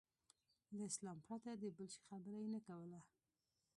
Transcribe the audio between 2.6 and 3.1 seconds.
کوله.